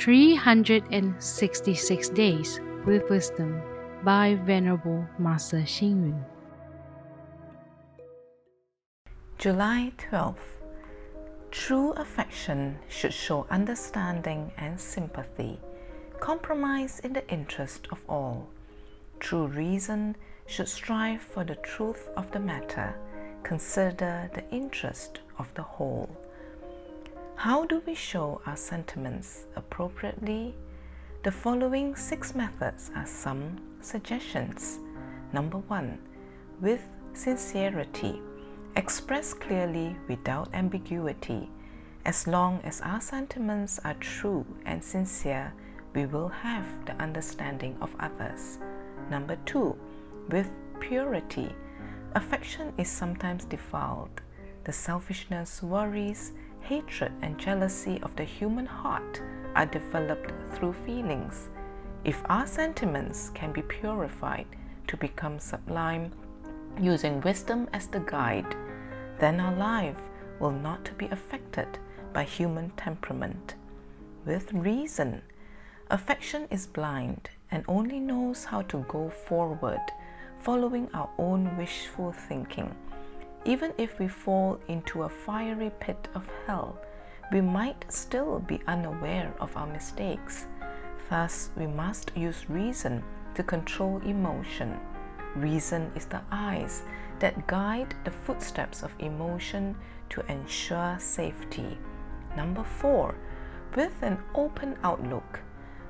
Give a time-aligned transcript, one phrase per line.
[0.00, 3.60] 366 Days with Wisdom
[4.02, 6.24] by Venerable Master Xing Yun.
[9.36, 10.62] July 12th.
[11.50, 15.60] True affection should show understanding and sympathy,
[16.18, 18.48] compromise in the interest of all.
[19.18, 22.94] True reason should strive for the truth of the matter,
[23.42, 26.08] consider the interest of the whole.
[27.40, 30.54] How do we show our sentiments appropriately?
[31.22, 34.78] The following six methods are some suggestions.
[35.32, 36.00] Number one,
[36.60, 38.20] with sincerity.
[38.76, 41.48] Express clearly without ambiguity.
[42.04, 45.54] As long as our sentiments are true and sincere,
[45.94, 48.58] we will have the understanding of others.
[49.10, 49.78] Number two,
[50.28, 51.48] with purity.
[52.14, 54.20] Affection is sometimes defiled.
[54.64, 59.20] The selfishness, worries, hatred and jealousy of the human heart
[59.54, 61.48] are developed through feelings.
[62.04, 64.46] If our sentiments can be purified
[64.86, 66.12] to become sublime
[66.80, 68.54] using wisdom as the guide,
[69.18, 70.00] then our life
[70.38, 71.78] will not be affected
[72.12, 73.54] by human temperament.
[74.24, 75.22] With reason,
[75.90, 79.80] affection is blind and only knows how to go forward,
[80.40, 82.74] following our own wishful thinking
[83.44, 86.78] even if we fall into a fiery pit of hell,
[87.32, 90.46] we might still be unaware of our mistakes.
[91.08, 93.02] Thus, we must use reason
[93.34, 94.78] to control emotion.
[95.36, 96.82] Reason is the eyes
[97.20, 99.76] that guide the footsteps of emotion
[100.10, 101.78] to ensure safety.
[102.36, 103.14] Number four,
[103.74, 105.40] with an open outlook,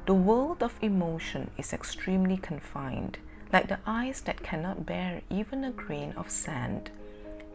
[0.07, 3.19] the world of emotion is extremely confined,
[3.53, 6.91] like the eyes that cannot bear even a grain of sand.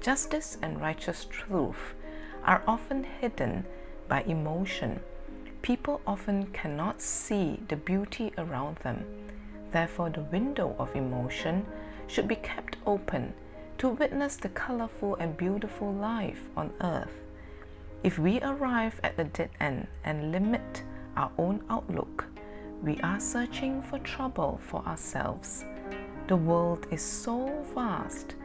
[0.06, 1.95] Justice and righteous truth
[2.44, 3.66] are often hidden
[4.08, 5.00] by emotion.
[5.64, 9.03] People often cannot see the beauty around them.
[9.72, 11.66] Therefore, the window of emotion
[12.06, 13.34] should be kept open
[13.79, 17.24] to witness the colorful and beautiful life on earth.
[18.03, 20.84] If we arrive at the dead end and limit
[21.18, 22.25] our own outlook,
[22.84, 25.66] we are searching for trouble for ourselves.
[26.28, 28.35] The world is so vast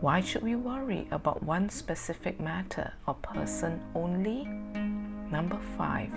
[0.00, 4.44] why should we worry about one specific matter or person only?
[5.30, 6.10] Number five,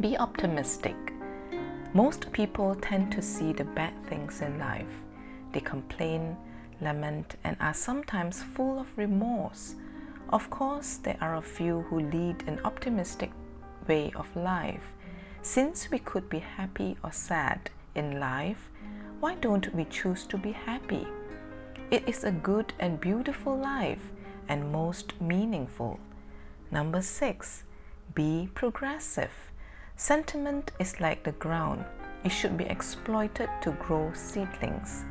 [0.00, 0.96] be optimistic.
[1.94, 5.02] Most people tend to see the bad things in life.
[5.52, 6.36] They complain,
[6.82, 9.76] lament, and are sometimes full of remorse.
[10.28, 13.32] Of course, there are a few who lead an optimistic
[13.88, 14.92] way of life.
[15.40, 18.70] Since we could be happy or sad in life,
[19.20, 21.06] why don't we choose to be happy?
[21.90, 24.12] It is a good and beautiful life
[24.48, 25.98] and most meaningful.
[26.70, 27.64] Number six,
[28.14, 29.32] be progressive.
[29.96, 31.84] Sentiment is like the ground,
[32.22, 35.04] it should be exploited to grow seedlings.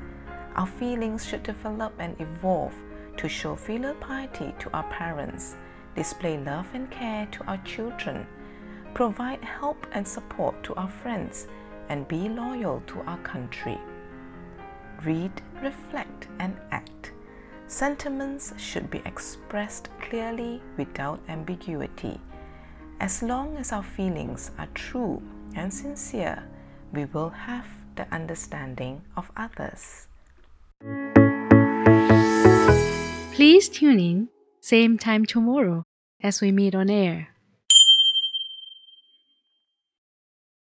[0.55, 2.75] Our feelings should develop and evolve
[3.17, 5.57] to show filial piety to our parents,
[5.97, 8.25] display love and care to our children,
[8.93, 11.47] provide help and support to our friends,
[11.89, 13.77] and be loyal to our country
[15.05, 17.13] read, reflect, and act.
[17.67, 22.19] Sentiments should be expressed clearly without ambiguity.
[22.99, 25.21] As long as our feelings are true
[25.55, 26.43] and sincere,
[26.91, 30.07] we will have the understanding of others.
[33.33, 34.29] Please tune in,
[34.61, 35.83] same time tomorrow
[36.21, 37.29] as we meet on air.